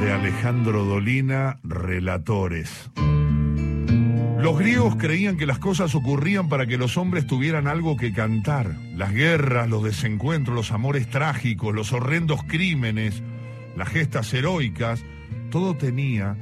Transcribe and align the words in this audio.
de 0.00 0.12
Alejandro 0.12 0.84
Dolina, 0.84 1.58
Relatores. 1.62 2.90
Los 4.38 4.58
griegos 4.58 4.96
creían 4.96 5.36
que 5.36 5.46
las 5.46 5.58
cosas 5.58 5.94
ocurrían 5.94 6.48
para 6.48 6.66
que 6.66 6.76
los 6.76 6.96
hombres 6.96 7.26
tuvieran 7.26 7.66
algo 7.66 7.96
que 7.96 8.12
cantar. 8.12 8.76
Las 8.94 9.12
guerras, 9.12 9.68
los 9.68 9.82
desencuentros, 9.82 10.54
los 10.54 10.72
amores 10.72 11.08
trágicos, 11.08 11.74
los 11.74 11.92
horrendos 11.92 12.42
crímenes, 12.44 13.22
las 13.76 13.88
gestas 13.88 14.32
heroicas, 14.34 15.02
todo 15.50 15.76
tenía 15.76 16.36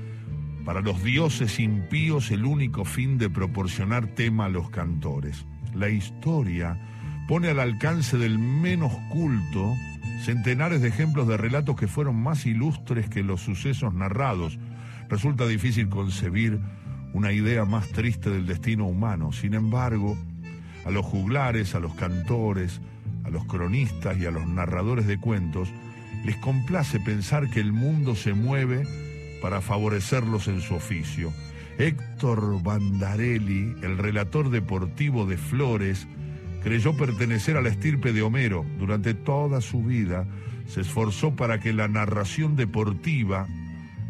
para 0.64 0.80
los 0.80 1.02
dioses 1.02 1.60
impíos 1.60 2.30
el 2.30 2.44
único 2.44 2.84
fin 2.84 3.18
de 3.18 3.30
proporcionar 3.30 4.08
tema 4.08 4.46
a 4.46 4.50
los 4.50 4.70
cantores. 4.70 5.44
La 5.74 5.88
historia 5.88 6.78
pone 7.28 7.48
al 7.48 7.60
alcance 7.60 8.18
del 8.18 8.38
menos 8.38 8.92
culto 9.10 9.74
centenares 10.24 10.80
de 10.80 10.88
ejemplos 10.88 11.28
de 11.28 11.36
relatos 11.36 11.76
que 11.76 11.86
fueron 11.86 12.16
más 12.16 12.46
ilustres 12.46 13.08
que 13.10 13.22
los 13.22 13.42
sucesos 13.42 13.92
narrados. 13.92 14.58
Resulta 15.10 15.46
difícil 15.46 15.88
concebir 15.88 16.58
una 17.12 17.32
idea 17.32 17.66
más 17.66 17.88
triste 17.90 18.30
del 18.30 18.46
destino 18.46 18.86
humano. 18.86 19.32
Sin 19.32 19.52
embargo, 19.52 20.16
a 20.86 20.90
los 20.90 21.04
juglares, 21.04 21.74
a 21.74 21.80
los 21.80 21.94
cantores, 21.94 22.80
a 23.24 23.30
los 23.30 23.44
cronistas 23.44 24.16
y 24.18 24.24
a 24.24 24.30
los 24.30 24.46
narradores 24.46 25.06
de 25.06 25.18
cuentos, 25.18 25.68
les 26.24 26.36
complace 26.36 27.00
pensar 27.00 27.50
que 27.50 27.60
el 27.60 27.72
mundo 27.72 28.14
se 28.14 28.32
mueve 28.32 28.86
para 29.42 29.60
favorecerlos 29.60 30.48
en 30.48 30.62
su 30.62 30.74
oficio. 30.74 31.32
Héctor 31.78 32.62
Bandarelli, 32.62 33.74
el 33.82 33.98
relator 33.98 34.48
deportivo 34.48 35.26
de 35.26 35.36
Flores, 35.36 36.06
creyó 36.64 36.96
pertenecer 36.96 37.58
a 37.58 37.60
la 37.60 37.68
estirpe 37.68 38.14
de 38.14 38.22
Homero. 38.22 38.64
Durante 38.78 39.12
toda 39.12 39.60
su 39.60 39.84
vida 39.84 40.26
se 40.66 40.80
esforzó 40.80 41.36
para 41.36 41.60
que 41.60 41.74
la 41.74 41.88
narración 41.88 42.56
deportiva 42.56 43.46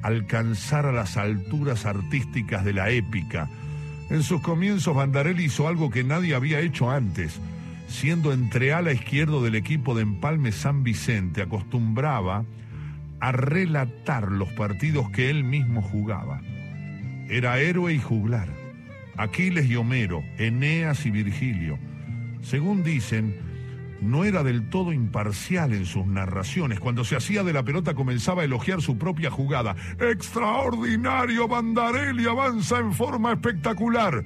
alcanzara 0.02 0.92
las 0.92 1.16
alturas 1.16 1.84
artísticas 1.84 2.64
de 2.64 2.72
la 2.72 2.90
épica. 2.90 3.50
En 4.08 4.22
sus 4.22 4.40
comienzos 4.40 4.94
Bandarelli 4.94 5.46
hizo 5.46 5.66
algo 5.66 5.90
que 5.90 6.04
nadie 6.04 6.36
había 6.36 6.60
hecho 6.60 6.90
antes. 6.90 7.40
Siendo 7.88 8.32
entre 8.32 8.72
ala 8.72 8.92
izquierdo 8.92 9.42
del 9.42 9.56
equipo 9.56 9.96
de 9.96 10.02
Empalme 10.02 10.52
San 10.52 10.84
Vicente, 10.84 11.42
acostumbraba 11.42 12.44
a 13.18 13.32
relatar 13.32 14.30
los 14.30 14.48
partidos 14.50 15.10
que 15.10 15.28
él 15.28 15.42
mismo 15.42 15.82
jugaba. 15.82 16.40
Era 17.28 17.58
héroe 17.58 17.92
y 17.94 17.98
juglar. 17.98 18.48
Aquiles 19.16 19.68
y 19.68 19.74
Homero, 19.74 20.22
Eneas 20.38 21.04
y 21.04 21.10
Virgilio 21.10 21.78
según 22.44 22.82
dicen, 22.82 23.36
no 24.00 24.24
era 24.24 24.42
del 24.42 24.68
todo 24.68 24.92
imparcial 24.92 25.72
en 25.72 25.86
sus 25.86 26.06
narraciones. 26.06 26.78
Cuando 26.78 27.04
se 27.04 27.16
hacía 27.16 27.42
de 27.42 27.54
la 27.54 27.64
pelota 27.64 27.94
comenzaba 27.94 28.42
a 28.42 28.44
elogiar 28.44 28.82
su 28.82 28.98
propia 28.98 29.30
jugada. 29.30 29.74
¡Extraordinario! 29.98 31.48
Bandarelli 31.48 32.26
avanza 32.26 32.78
en 32.78 32.92
forma 32.92 33.32
espectacular. 33.32 34.24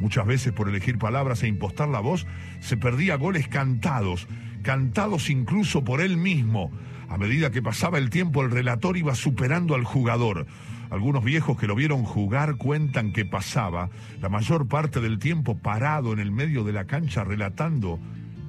Muchas 0.00 0.26
veces 0.26 0.52
por 0.52 0.68
elegir 0.68 0.98
palabras 0.98 1.42
e 1.44 1.46
impostar 1.46 1.88
la 1.88 2.00
voz 2.00 2.26
se 2.60 2.76
perdía 2.76 3.16
goles 3.16 3.46
cantados, 3.46 4.26
cantados 4.62 5.30
incluso 5.30 5.84
por 5.84 6.00
él 6.00 6.16
mismo. 6.16 6.72
A 7.12 7.18
medida 7.18 7.50
que 7.50 7.60
pasaba 7.60 7.98
el 7.98 8.08
tiempo 8.08 8.42
el 8.42 8.50
relator 8.50 8.96
iba 8.96 9.14
superando 9.14 9.74
al 9.74 9.84
jugador. 9.84 10.46
Algunos 10.88 11.22
viejos 11.22 11.58
que 11.58 11.66
lo 11.66 11.74
vieron 11.74 12.04
jugar 12.04 12.56
cuentan 12.56 13.12
que 13.12 13.26
pasaba 13.26 13.90
la 14.22 14.30
mayor 14.30 14.66
parte 14.66 14.98
del 15.02 15.18
tiempo 15.18 15.58
parado 15.58 16.14
en 16.14 16.20
el 16.20 16.32
medio 16.32 16.64
de 16.64 16.72
la 16.72 16.86
cancha 16.86 17.22
relatando 17.22 17.98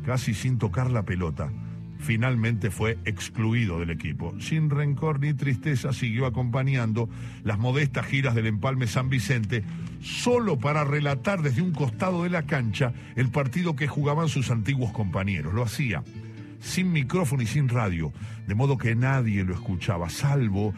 casi 0.06 0.34
sin 0.34 0.60
tocar 0.60 0.90
la 0.92 1.04
pelota. 1.04 1.52
Finalmente 2.00 2.72
fue 2.72 2.98
excluido 3.04 3.82
del 3.82 3.90
equipo. 3.90 4.34
Sin 4.40 4.70
rencor 4.70 5.20
ni 5.20 5.34
tristeza 5.34 5.92
siguió 5.92 6.26
acompañando 6.26 7.10
las 7.44 7.60
modestas 7.60 8.06
giras 8.06 8.34
del 8.34 8.48
Empalme 8.48 8.88
San 8.88 9.10
Vicente 9.10 9.66
solo 10.02 10.58
para 10.58 10.86
relatar 10.86 11.42
desde 11.42 11.62
un 11.62 11.74
costado 11.74 12.24
de 12.24 12.30
la 12.30 12.44
cancha 12.44 12.94
el 13.18 13.28
partido 13.28 13.76
que 13.76 13.90
jugaban 13.90 14.30
sus 14.30 14.52
antiguos 14.52 14.94
compañeros. 14.94 15.54
Lo 15.54 15.64
hacía 15.64 16.02
sin 16.64 16.94
micrófono 16.94 17.44
y 17.44 17.46
sin 17.46 17.68
radio, 17.68 18.14
de 18.48 18.56
modo 18.56 18.78
que 18.78 18.96
nadie 18.96 19.44
lo 19.44 19.54
escuchaba, 19.54 20.10
salvo 20.10 20.74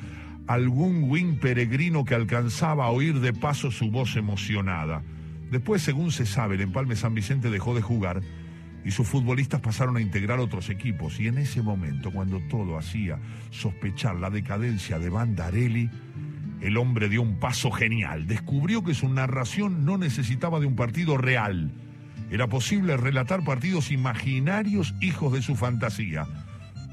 algún 0.47 1.09
wing 1.09 1.39
peregrino 1.39 2.05
que 2.05 2.15
alcanzaba 2.15 2.85
a 2.85 2.89
oír 2.89 3.19
de 3.19 3.33
paso 3.33 3.71
su 3.71 3.91
voz 3.91 4.15
emocionada. 4.15 5.03
Después, 5.51 5.83
según 5.83 6.11
se 6.11 6.25
sabe, 6.25 6.55
el 6.55 6.61
Empalme 6.61 6.95
San 6.95 7.13
Vicente 7.13 7.49
dejó 7.51 7.75
de 7.75 7.81
jugar 7.81 8.21
y 8.83 8.91
sus 8.91 9.07
futbolistas 9.07 9.61
pasaron 9.61 9.97
a 9.97 10.01
integrar 10.01 10.39
otros 10.39 10.69
equipos. 10.69 11.19
Y 11.19 11.27
en 11.27 11.37
ese 11.37 11.61
momento, 11.61 12.11
cuando 12.11 12.39
todo 12.49 12.77
hacía 12.77 13.19
sospechar 13.51 14.15
la 14.15 14.31
decadencia 14.31 14.97
de 14.97 15.09
Bandarelli, 15.09 15.89
el 16.61 16.77
hombre 16.77 17.09
dio 17.09 17.21
un 17.21 17.39
paso 17.39 17.69
genial. 17.69 18.25
Descubrió 18.25 18.83
que 18.83 18.95
su 18.95 19.07
narración 19.07 19.85
no 19.85 19.97
necesitaba 19.99 20.59
de 20.59 20.65
un 20.65 20.75
partido 20.75 21.17
real. 21.17 21.71
Era 22.31 22.47
posible 22.47 22.97
relatar 22.97 23.43
partidos 23.43 23.91
imaginarios 23.91 24.93
hijos 24.99 25.33
de 25.33 25.41
su 25.41 25.55
fantasía. 25.55 26.25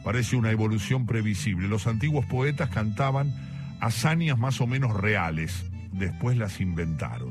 Parece 0.04 0.36
una 0.36 0.50
evolución 0.50 1.06
previsible. 1.06 1.68
Los 1.68 1.86
antiguos 1.86 2.26
poetas 2.26 2.70
cantaban 2.70 3.32
hazañas 3.80 4.38
más 4.38 4.60
o 4.60 4.66
menos 4.66 4.94
reales, 4.94 5.64
después 5.92 6.36
las 6.36 6.60
inventaron. 6.60 7.30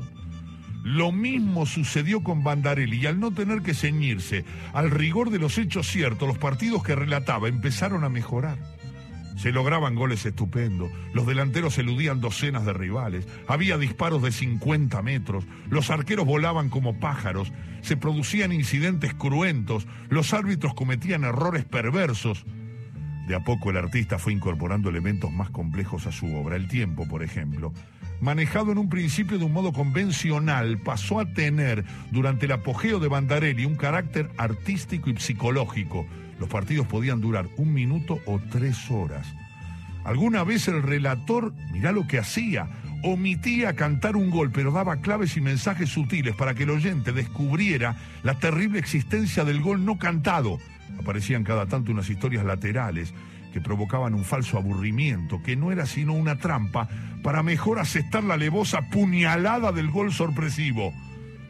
Lo 0.82 1.12
mismo 1.12 1.64
sucedió 1.64 2.24
con 2.24 2.42
Bandarelli 2.42 2.98
y 2.98 3.06
al 3.06 3.20
no 3.20 3.30
tener 3.30 3.62
que 3.62 3.72
ceñirse 3.72 4.44
al 4.72 4.90
rigor 4.90 5.30
de 5.30 5.38
los 5.38 5.56
hechos 5.58 5.86
ciertos, 5.86 6.26
los 6.26 6.38
partidos 6.38 6.82
que 6.82 6.96
relataba 6.96 7.48
empezaron 7.48 8.02
a 8.02 8.08
mejorar. 8.08 8.58
Se 9.36 9.52
lograban 9.52 9.94
goles 9.94 10.24
estupendos, 10.26 10.90
los 11.12 11.26
delanteros 11.26 11.78
eludían 11.78 12.20
docenas 12.20 12.64
de 12.64 12.72
rivales, 12.72 13.26
había 13.48 13.78
disparos 13.78 14.22
de 14.22 14.32
50 14.32 15.02
metros, 15.02 15.44
los 15.68 15.90
arqueros 15.90 16.26
volaban 16.26 16.68
como 16.68 17.00
pájaros, 17.00 17.52
se 17.80 17.96
producían 17.96 18.52
incidentes 18.52 19.14
cruentos, 19.14 19.86
los 20.08 20.32
árbitros 20.32 20.74
cometían 20.74 21.24
errores 21.24 21.64
perversos. 21.64 22.44
De 23.26 23.36
a 23.36 23.40
poco 23.40 23.70
el 23.70 23.76
artista 23.76 24.18
fue 24.18 24.32
incorporando 24.32 24.90
elementos 24.90 25.30
más 25.30 25.50
complejos 25.50 26.06
a 26.06 26.12
su 26.12 26.34
obra. 26.34 26.56
El 26.56 26.68
tiempo, 26.68 27.06
por 27.06 27.22
ejemplo, 27.22 27.72
manejado 28.20 28.72
en 28.72 28.78
un 28.78 28.88
principio 28.88 29.38
de 29.38 29.44
un 29.44 29.52
modo 29.52 29.72
convencional, 29.72 30.78
pasó 30.78 31.20
a 31.20 31.26
tener 31.26 31.84
durante 32.10 32.46
el 32.46 32.52
apogeo 32.52 33.00
de 33.00 33.08
Bandarelli 33.08 33.64
un 33.64 33.76
carácter 33.76 34.30
artístico 34.38 35.10
y 35.10 35.16
psicológico. 35.16 36.06
Los 36.42 36.50
partidos 36.50 36.88
podían 36.88 37.20
durar 37.20 37.48
un 37.56 37.72
minuto 37.72 38.18
o 38.26 38.40
tres 38.50 38.90
horas. 38.90 39.32
Alguna 40.02 40.42
vez 40.42 40.66
el 40.66 40.82
relator, 40.82 41.54
mirá 41.70 41.92
lo 41.92 42.08
que 42.08 42.18
hacía, 42.18 42.68
omitía 43.04 43.76
cantar 43.76 44.16
un 44.16 44.28
gol, 44.28 44.50
pero 44.50 44.72
daba 44.72 44.96
claves 45.02 45.36
y 45.36 45.40
mensajes 45.40 45.90
sutiles 45.90 46.34
para 46.34 46.54
que 46.54 46.64
el 46.64 46.70
oyente 46.70 47.12
descubriera 47.12 47.94
la 48.24 48.40
terrible 48.40 48.80
existencia 48.80 49.44
del 49.44 49.62
gol 49.62 49.84
no 49.84 50.00
cantado 50.00 50.58
Aparecían 50.98 51.44
cada 51.44 51.66
tanto 51.66 51.92
unas 51.92 52.10
historias 52.10 52.44
laterales 52.44 53.14
que 53.52 53.60
provocaban 53.60 54.12
un 54.12 54.24
falso 54.24 54.58
aburrimiento, 54.58 55.44
que 55.44 55.54
no 55.54 55.70
era 55.70 55.86
sino 55.86 56.12
una 56.12 56.38
trampa 56.38 56.88
para 57.22 57.44
mejor 57.44 57.78
aceptar 57.78 58.24
la 58.24 58.36
levosa 58.36 58.90
puñalada 58.90 59.70
del 59.70 59.92
gol 59.92 60.12
sorpresivo. 60.12 60.92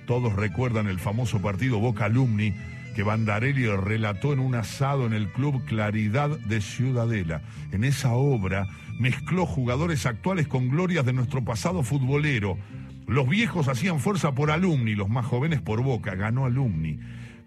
Todos 0.07 0.35
recuerdan 0.35 0.87
el 0.87 1.01
famoso 1.01 1.41
partido 1.41 1.79
Boca 1.79 2.05
Alumni 2.05 2.53
que 2.95 3.03
Bandarelli 3.03 3.67
relató 3.69 4.33
en 4.33 4.39
un 4.39 4.55
asado 4.55 5.07
en 5.07 5.13
el 5.13 5.29
Club 5.29 5.65
Claridad 5.65 6.31
de 6.41 6.61
Ciudadela. 6.61 7.43
En 7.73 7.85
esa 7.85 8.13
obra 8.13 8.69
mezcló 8.99 9.47
jugadores 9.47 10.07
actuales 10.07 10.47
con 10.47 10.69
glorias 10.69 11.05
de 11.05 11.13
nuestro 11.13 11.45
pasado 11.45 11.83
futbolero. 11.83 12.59
Los 13.07 13.29
viejos 13.29 13.69
hacían 13.69 14.01
fuerza 14.01 14.33
por 14.33 14.51
Alumni, 14.51 14.95
los 14.95 15.09
más 15.09 15.27
jóvenes 15.27 15.61
por 15.61 15.83
Boca. 15.83 16.15
Ganó 16.15 16.45
Alumni 16.45 16.99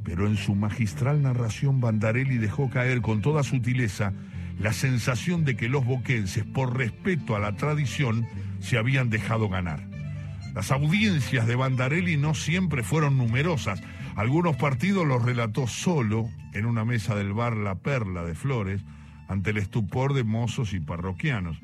pero 0.06 0.28
en 0.28 0.38
su 0.38 0.56
magistral 0.56 1.24
narración 1.24 1.82
Bandarelli 1.82 2.38
dejó 2.38 2.70
caer 2.70 3.02
con 3.02 3.22
toda 3.22 3.44
sutileza 3.44 4.14
la 4.60 4.72
sensación 4.72 5.44
de 5.44 5.58
que 5.58 5.68
los 5.68 5.84
boquenses, 5.84 6.46
por 6.46 6.78
respeto 6.78 7.36
a 7.36 7.40
la 7.40 7.58
tradición, 7.58 8.26
se 8.62 8.78
habían 8.78 9.10
dejado 9.10 9.50
ganar. 9.50 9.84
Las 10.54 10.72
audiencias 10.72 11.48
de 11.48 11.56
Bandarelli 11.56 12.16
no 12.16 12.36
siempre 12.36 12.84
fueron 12.84 13.18
numerosas. 13.18 13.82
Algunos 14.16 14.56
partidos 14.56 15.06
los 15.06 15.24
relató 15.24 15.68
solo 15.68 16.30
en 16.54 16.66
una 16.66 16.86
mesa 16.86 17.16
del 17.16 17.34
bar 17.34 17.58
La 17.58 17.76
Perla 17.76 18.24
de 18.24 18.34
Flores, 18.34 18.82
ante 19.28 19.50
el 19.50 19.58
estupor 19.58 20.14
de 20.14 20.24
mozos 20.24 20.74
y 20.74 20.80
parroquianos. 20.80 21.58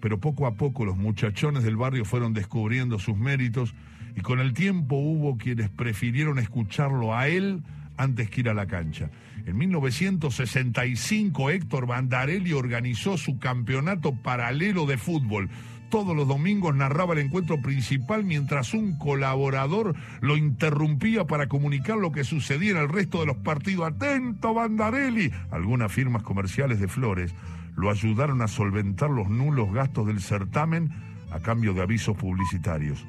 Pero 0.00 0.20
poco 0.20 0.46
a 0.46 0.54
poco 0.54 0.84
los 0.84 0.96
muchachones 0.96 1.64
del 1.64 1.76
barrio 1.76 2.04
fueron 2.04 2.34
descubriendo 2.34 3.00
sus 3.00 3.16
méritos 3.16 3.74
y 4.14 4.20
con 4.20 4.38
el 4.38 4.52
tiempo 4.54 4.96
hubo 4.96 5.38
quienes 5.38 5.70
prefirieron 5.70 6.38
escucharlo 6.38 7.16
a 7.16 7.26
él 7.26 7.62
antes 7.96 8.30
que 8.30 8.42
ir 8.42 8.48
a 8.48 8.54
la 8.54 8.66
cancha. 8.66 9.10
En 9.44 9.56
1965 9.58 11.50
Héctor 11.50 11.86
Bandarelli 11.86 12.52
organizó 12.52 13.18
su 13.18 13.38
campeonato 13.38 14.14
paralelo 14.14 14.86
de 14.86 14.98
fútbol. 14.98 15.50
Todos 15.90 16.14
los 16.14 16.28
domingos 16.28 16.74
narraba 16.74 17.14
el 17.14 17.20
encuentro 17.20 17.62
principal 17.62 18.22
mientras 18.22 18.74
un 18.74 18.98
colaborador 18.98 19.94
lo 20.20 20.36
interrumpía 20.36 21.26
para 21.26 21.48
comunicar 21.48 21.96
lo 21.96 22.12
que 22.12 22.24
sucedía 22.24 22.72
en 22.72 22.76
el 22.76 22.88
resto 22.90 23.20
de 23.20 23.26
los 23.26 23.38
partidos. 23.38 23.88
Atento 23.88 24.52
Bandarelli. 24.52 25.32
Algunas 25.50 25.90
firmas 25.90 26.22
comerciales 26.22 26.78
de 26.78 26.88
flores 26.88 27.34
lo 27.74 27.90
ayudaron 27.90 28.42
a 28.42 28.48
solventar 28.48 29.08
los 29.08 29.30
nulos 29.30 29.72
gastos 29.72 30.06
del 30.06 30.20
certamen 30.20 30.90
a 31.30 31.40
cambio 31.40 31.72
de 31.72 31.82
avisos 31.82 32.16
publicitarios. 32.16 33.06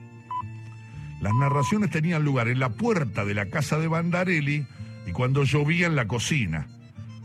Las 1.22 1.34
narraciones 1.34 1.90
tenían 1.90 2.24
lugar 2.24 2.48
en 2.48 2.60
la 2.60 2.70
puerta 2.70 3.26
de 3.26 3.34
la 3.34 3.48
casa 3.48 3.78
de 3.78 3.90
Bandarelli 3.90 4.66
y 5.06 5.12
cuando 5.12 5.44
llovía 5.44 5.88
en 5.88 5.98
la 5.98 6.08
cocina. 6.08 6.68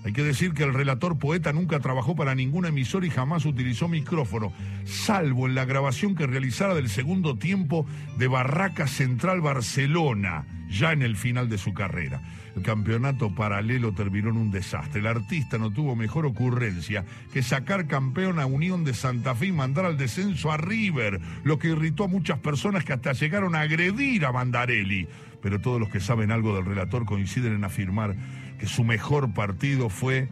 Hay 0.05 0.13
que 0.13 0.23
decir 0.23 0.53
que 0.53 0.65
el 0.65 0.75
relator 0.75 1.19
poeta 1.19 1.55
nunca 1.55 1.81
trabajó 1.81 2.15
para 2.15 2.35
ningún 2.35 2.67
emisor 2.67 3.07
y 3.07 3.11
jamás 3.11 3.47
utilizó 3.47 3.89
micrófono, 3.89 4.53
salvo 4.85 5.47
en 5.47 5.55
la 5.55 5.65
grabación 5.65 6.15
que 6.15 6.27
realizara 6.27 6.75
del 6.75 6.91
segundo 6.91 7.39
tiempo 7.39 7.87
de 8.19 8.29
Barraca 8.29 8.87
Central 8.87 9.41
Barcelona, 9.41 10.45
ya 10.69 10.93
en 10.93 11.01
el 11.01 11.17
final 11.17 11.49
de 11.49 11.57
su 11.57 11.73
carrera. 11.73 12.21
El 12.55 12.63
campeonato 12.63 13.35
paralelo 13.35 13.95
terminó 13.95 14.29
en 14.29 14.37
un 14.37 14.51
desastre. 14.51 15.01
El 15.01 15.07
artista 15.07 15.57
no 15.57 15.71
tuvo 15.71 15.97
mejor 15.97 16.27
ocurrencia 16.27 17.07
que 17.33 17.43
sacar 17.43 17.87
campeón 17.87 18.39
a 18.39 18.47
Unión 18.47 18.85
de 18.85 18.93
Santa 18.93 19.35
Fe 19.35 19.47
y 19.47 19.53
mandar 19.53 19.87
al 19.87 19.97
descenso 19.97 20.53
a 20.53 20.59
River, 20.59 21.19
lo 21.45 21.59
que 21.59 21.69
irritó 21.69 22.05
a 22.05 22.09
muchas 22.09 22.39
personas 22.41 22.85
que 22.85 22.93
hasta 22.93 23.15
llegaron 23.15 23.55
a 23.55 23.63
agredir 23.63 24.27
a 24.27 24.31
Bandarelli. 24.31 25.09
Pero 25.43 25.61
todos 25.61 25.81
los 25.81 25.89
que 25.89 26.01
saben 26.01 26.31
algo 26.31 26.55
del 26.55 26.65
relator 26.65 27.07
coinciden 27.07 27.55
en 27.55 27.65
afirmar 27.65 28.15
su 28.67 28.85
mejor 28.85 29.33
partido 29.33 29.89
fue 29.89 30.29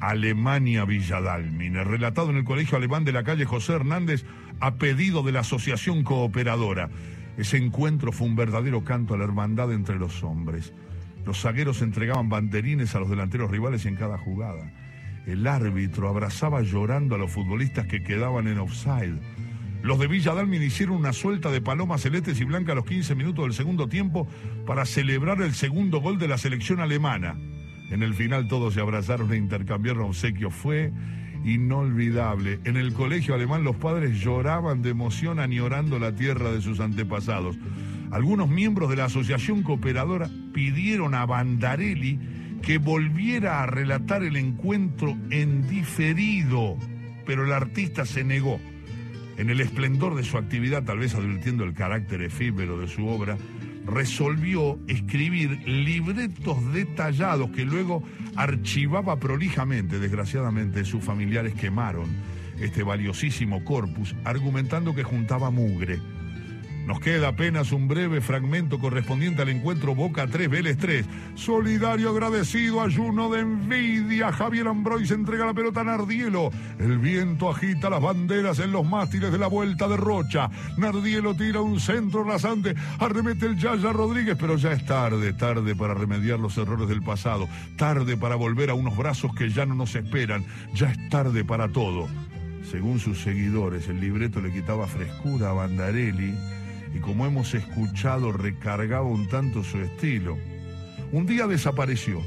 Alemania 0.00 0.84
Villadalmine, 0.84 1.84
relatado 1.84 2.30
en 2.30 2.36
el 2.36 2.44
Colegio 2.44 2.78
Alemán 2.78 3.04
de 3.04 3.12
la 3.12 3.22
calle 3.22 3.44
José 3.44 3.74
Hernández 3.74 4.24
a 4.58 4.74
pedido 4.76 5.22
de 5.22 5.32
la 5.32 5.40
Asociación 5.40 6.04
Cooperadora. 6.04 6.88
Ese 7.36 7.58
encuentro 7.58 8.12
fue 8.12 8.26
un 8.26 8.36
verdadero 8.36 8.82
canto 8.84 9.14
a 9.14 9.18
la 9.18 9.24
hermandad 9.24 9.72
entre 9.72 9.98
los 9.98 10.22
hombres. 10.22 10.72
Los 11.24 11.40
zagueros 11.42 11.82
entregaban 11.82 12.28
banderines 12.28 12.94
a 12.94 13.00
los 13.00 13.10
delanteros 13.10 13.50
rivales 13.50 13.84
en 13.86 13.96
cada 13.96 14.18
jugada. 14.18 14.72
El 15.26 15.46
árbitro 15.46 16.08
abrazaba 16.08 16.62
llorando 16.62 17.14
a 17.14 17.18
los 17.18 17.30
futbolistas 17.30 17.86
que 17.86 18.02
quedaban 18.02 18.48
en 18.48 18.58
offside. 18.58 19.20
Los 19.82 19.98
de 19.98 20.08
Villa 20.08 20.34
Dalmin 20.34 20.62
hicieron 20.62 20.96
una 20.96 21.12
suelta 21.12 21.50
de 21.50 21.60
palomas 21.60 22.02
celestes 22.02 22.40
y 22.40 22.44
blancas 22.44 22.72
a 22.72 22.76
los 22.76 22.84
15 22.84 23.14
minutos 23.14 23.44
del 23.44 23.54
segundo 23.54 23.88
tiempo 23.88 24.26
para 24.66 24.84
celebrar 24.84 25.40
el 25.40 25.54
segundo 25.54 26.00
gol 26.00 26.18
de 26.18 26.28
la 26.28 26.38
selección 26.38 26.80
alemana. 26.80 27.36
En 27.90 28.02
el 28.02 28.14
final 28.14 28.48
todos 28.48 28.74
se 28.74 28.80
abrazaron 28.80 29.32
e 29.32 29.36
intercambiaron 29.36 30.04
obsequios. 30.04 30.54
Fue 30.54 30.92
inolvidable. 31.44 32.60
En 32.64 32.76
el 32.76 32.92
colegio 32.92 33.34
alemán 33.34 33.64
los 33.64 33.76
padres 33.76 34.20
lloraban 34.20 34.82
de 34.82 34.90
emoción 34.90 35.40
añorando 35.40 35.98
la 35.98 36.14
tierra 36.14 36.52
de 36.52 36.60
sus 36.60 36.80
antepasados. 36.80 37.58
Algunos 38.10 38.48
miembros 38.48 38.90
de 38.90 38.96
la 38.96 39.04
asociación 39.06 39.62
cooperadora 39.62 40.28
pidieron 40.52 41.14
a 41.14 41.26
Bandarelli 41.26 42.18
que 42.62 42.78
volviera 42.78 43.62
a 43.62 43.66
relatar 43.66 44.22
el 44.22 44.36
encuentro 44.36 45.16
en 45.30 45.66
diferido, 45.68 46.76
pero 47.24 47.44
el 47.44 47.52
artista 47.52 48.04
se 48.04 48.24
negó. 48.24 48.60
En 49.38 49.48
el 49.48 49.60
esplendor 49.60 50.16
de 50.16 50.24
su 50.24 50.36
actividad, 50.36 50.84
tal 50.84 50.98
vez 50.98 51.14
advirtiendo 51.14 51.64
el 51.64 51.72
carácter 51.72 52.20
efímero 52.20 52.78
de 52.78 52.88
su 52.88 53.06
obra, 53.06 53.38
resolvió 53.86 54.78
escribir 54.86 55.62
libretos 55.66 56.72
detallados 56.72 57.50
que 57.50 57.64
luego 57.64 58.02
archivaba 58.36 59.18
prolijamente. 59.18 59.98
Desgraciadamente, 59.98 60.84
sus 60.84 61.02
familiares 61.02 61.54
quemaron 61.54 62.08
este 62.60 62.82
valiosísimo 62.82 63.64
corpus, 63.64 64.14
argumentando 64.24 64.94
que 64.94 65.02
juntaba 65.02 65.50
mugre. 65.50 65.98
Nos 66.86 66.98
queda 66.98 67.28
apenas 67.28 67.72
un 67.72 67.88
breve 67.88 68.20
fragmento 68.20 68.78
correspondiente 68.78 69.42
al 69.42 69.50
encuentro 69.50 69.94
Boca 69.94 70.26
3, 70.26 70.48
Vélez 70.48 70.78
3. 70.78 71.06
Solidario 71.34 72.10
agradecido, 72.10 72.80
ayuno 72.80 73.30
de 73.30 73.40
envidia. 73.40 74.32
Javier 74.32 74.66
Ambrois 74.66 75.10
entrega 75.10 75.46
la 75.46 75.54
pelota 75.54 75.82
a 75.82 75.84
Nardielo. 75.84 76.50
El 76.78 76.98
viento 76.98 77.50
agita 77.50 77.90
las 77.90 78.00
banderas 78.00 78.58
en 78.58 78.72
los 78.72 78.84
mástiles 78.86 79.30
de 79.30 79.38
la 79.38 79.46
vuelta 79.46 79.88
de 79.88 79.96
Rocha. 79.96 80.50
Nardielo 80.78 81.34
tira 81.34 81.60
un 81.60 81.78
centro 81.78 82.24
rasante. 82.24 82.74
Arremete 82.98 83.46
el 83.46 83.56
Yaya 83.56 83.92
Rodríguez, 83.92 84.36
pero 84.40 84.56
ya 84.56 84.72
es 84.72 84.84
tarde, 84.86 85.32
tarde 85.34 85.76
para 85.76 85.94
remediar 85.94 86.40
los 86.40 86.56
errores 86.56 86.88
del 86.88 87.02
pasado. 87.02 87.46
Tarde 87.76 88.16
para 88.16 88.36
volver 88.36 88.70
a 88.70 88.74
unos 88.74 88.96
brazos 88.96 89.34
que 89.34 89.50
ya 89.50 89.66
no 89.66 89.74
nos 89.74 89.94
esperan. 89.94 90.44
Ya 90.74 90.90
es 90.90 91.08
tarde 91.10 91.44
para 91.44 91.68
todo. 91.68 92.08
Según 92.70 92.98
sus 93.00 93.20
seguidores, 93.20 93.88
el 93.88 94.00
libreto 94.00 94.40
le 94.40 94.52
quitaba 94.52 94.86
frescura 94.86 95.50
a 95.50 95.52
Bandarelli 95.52 96.34
y 96.94 96.98
como 96.98 97.26
hemos 97.26 97.54
escuchado 97.54 98.32
recargaba 98.32 99.06
un 99.06 99.28
tanto 99.28 99.62
su 99.64 99.78
estilo. 99.78 100.36
Un 101.12 101.26
día 101.26 101.46
desapareció. 101.46 102.20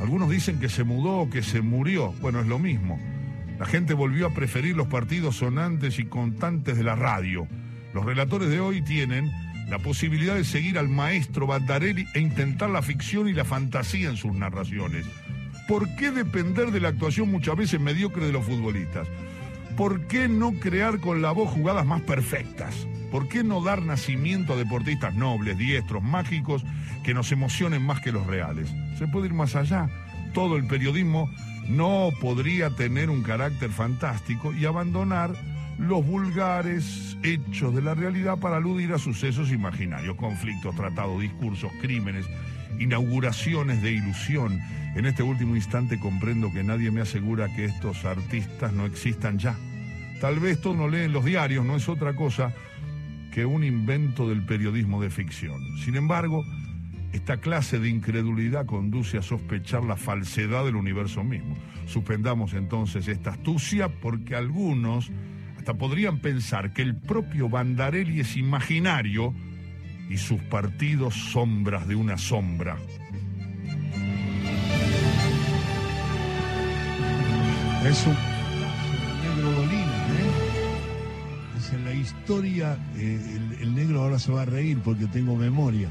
Algunos 0.00 0.30
dicen 0.30 0.58
que 0.58 0.68
se 0.68 0.84
mudó 0.84 1.18
o 1.18 1.30
que 1.30 1.42
se 1.42 1.60
murió. 1.60 2.12
Bueno, 2.20 2.40
es 2.40 2.46
lo 2.46 2.58
mismo. 2.58 2.98
La 3.58 3.66
gente 3.66 3.94
volvió 3.94 4.26
a 4.26 4.34
preferir 4.34 4.76
los 4.76 4.88
partidos 4.88 5.36
sonantes 5.36 5.98
y 5.98 6.06
contantes 6.06 6.76
de 6.76 6.84
la 6.84 6.96
radio. 6.96 7.46
Los 7.94 8.04
relatores 8.04 8.48
de 8.48 8.60
hoy 8.60 8.82
tienen 8.82 9.30
la 9.68 9.78
posibilidad 9.78 10.34
de 10.34 10.44
seguir 10.44 10.78
al 10.78 10.88
maestro 10.88 11.46
Bandarelli 11.46 12.06
e 12.14 12.20
intentar 12.20 12.70
la 12.70 12.82
ficción 12.82 13.28
y 13.28 13.32
la 13.32 13.44
fantasía 13.44 14.10
en 14.10 14.16
sus 14.16 14.34
narraciones. 14.34 15.06
¿Por 15.68 15.94
qué 15.96 16.10
depender 16.10 16.72
de 16.72 16.80
la 16.80 16.88
actuación 16.88 17.30
muchas 17.30 17.56
veces 17.56 17.80
mediocre 17.80 18.26
de 18.26 18.32
los 18.32 18.44
futbolistas? 18.44 19.06
¿Por 19.76 20.06
qué 20.06 20.28
no 20.28 20.52
crear 20.54 20.98
con 20.98 21.22
la 21.22 21.32
voz 21.32 21.50
jugadas 21.50 21.86
más 21.86 22.02
perfectas? 22.02 22.86
¿Por 23.12 23.28
qué 23.28 23.44
no 23.44 23.60
dar 23.60 23.82
nacimiento 23.82 24.54
a 24.54 24.56
deportistas 24.56 25.14
nobles, 25.14 25.58
diestros, 25.58 26.02
mágicos, 26.02 26.64
que 27.04 27.12
nos 27.12 27.30
emocionen 27.30 27.82
más 27.82 28.00
que 28.00 28.10
los 28.10 28.26
reales? 28.26 28.74
Se 28.98 29.06
puede 29.06 29.26
ir 29.26 29.34
más 29.34 29.54
allá. 29.54 29.90
Todo 30.32 30.56
el 30.56 30.66
periodismo 30.66 31.30
no 31.68 32.08
podría 32.22 32.70
tener 32.70 33.10
un 33.10 33.22
carácter 33.22 33.68
fantástico 33.68 34.54
y 34.54 34.64
abandonar 34.64 35.34
los 35.78 36.06
vulgares 36.06 37.18
hechos 37.22 37.74
de 37.74 37.82
la 37.82 37.94
realidad 37.94 38.38
para 38.38 38.56
aludir 38.56 38.94
a 38.94 38.98
sucesos 38.98 39.52
imaginarios, 39.52 40.16
conflictos, 40.16 40.74
tratados, 40.74 41.20
discursos, 41.20 41.70
crímenes, 41.82 42.24
inauguraciones 42.78 43.82
de 43.82 43.92
ilusión. 43.92 44.58
En 44.96 45.04
este 45.04 45.22
último 45.22 45.54
instante 45.54 46.00
comprendo 46.00 46.50
que 46.50 46.64
nadie 46.64 46.90
me 46.90 47.02
asegura 47.02 47.54
que 47.54 47.66
estos 47.66 48.06
artistas 48.06 48.72
no 48.72 48.86
existan 48.86 49.38
ya. 49.38 49.54
Tal 50.18 50.38
vez 50.40 50.62
todos 50.62 50.78
no 50.78 50.88
leen 50.88 51.12
los 51.12 51.26
diarios, 51.26 51.62
no 51.66 51.76
es 51.76 51.90
otra 51.90 52.14
cosa 52.16 52.54
que 53.32 53.46
un 53.46 53.64
invento 53.64 54.28
del 54.28 54.44
periodismo 54.44 55.02
de 55.02 55.10
ficción. 55.10 55.60
Sin 55.78 55.96
embargo, 55.96 56.44
esta 57.12 57.38
clase 57.38 57.78
de 57.78 57.88
incredulidad 57.88 58.66
conduce 58.66 59.18
a 59.18 59.22
sospechar 59.22 59.84
la 59.84 59.96
falsedad 59.96 60.64
del 60.64 60.76
universo 60.76 61.24
mismo. 61.24 61.56
Suspendamos 61.86 62.54
entonces 62.54 63.08
esta 63.08 63.30
astucia 63.30 63.88
porque 63.88 64.36
algunos 64.36 65.10
hasta 65.58 65.74
podrían 65.74 66.18
pensar 66.18 66.72
que 66.72 66.82
el 66.82 66.94
propio 66.96 67.48
Bandarelli 67.48 68.20
es 68.20 68.36
imaginario 68.36 69.34
y 70.10 70.18
sus 70.18 70.40
partidos 70.42 71.14
sombras 71.14 71.88
de 71.88 71.94
una 71.94 72.18
sombra. 72.18 72.76
En 81.72 81.84
la 81.84 81.94
historia, 81.94 82.78
eh, 82.96 83.18
el, 83.60 83.74
negro 83.74 84.02
ahora 84.02 84.18
se 84.18 84.30
va 84.30 84.42
a 84.42 84.46
reír 84.46 84.78
porque 84.84 85.06
tengo 85.06 85.36
memoria, 85.36 85.88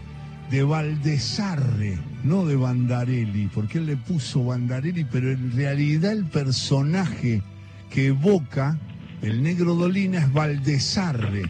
de 0.52 0.64
Valdesarre, 0.64 1.98
no 2.24 2.46
de 2.46 2.56
Bandarelli, 2.56 3.48
porque 3.48 3.80
él 3.80 3.88
le 3.88 3.98
puso 3.98 4.46
Bandarelli, 4.46 5.06
pero 5.06 5.32
en 5.32 5.52
realidad 5.52 6.12
el 6.12 6.26
personaje 6.26 7.42
que 7.90 8.08
evoca 8.08 8.78
el 9.22 9.42
negro 9.42 9.76
Dolina 9.76 10.20
es 10.20 10.32
Valdesarre. 10.32 11.50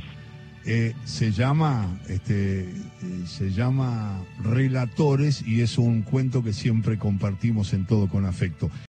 Eh, 0.64 0.94
se 1.06 1.32
llama 1.32 2.00
este 2.08 2.62
eh, 2.62 3.24
se 3.26 3.52
llama 3.52 4.24
Relatores 4.44 5.44
y 5.46 5.62
es 5.62 5.80
un 5.80 6.04
cuento 6.04 6.44
que 6.44 6.54
siempre 6.54 7.00
compartimos 7.00 7.74
en 7.74 7.86
todo 7.86 8.08
con 8.08 8.26
afecto. 8.26 8.72